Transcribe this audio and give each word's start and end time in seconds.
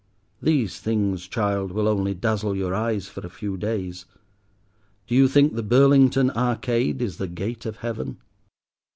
These 0.41 0.79
things, 0.79 1.27
child, 1.27 1.71
will 1.71 1.87
only 1.87 2.15
dazzle 2.15 2.55
your 2.55 2.73
eyes 2.73 3.05
for 3.07 3.21
a 3.21 3.29
few 3.29 3.55
days. 3.55 4.05
Do 5.05 5.13
you 5.13 5.27
think 5.27 5.53
the 5.53 5.61
Burlington 5.61 6.31
Arcade 6.31 7.03
is 7.03 7.17
the 7.17 7.27
gate 7.27 7.67
of 7.67 7.77
Heaven?" 7.77 8.17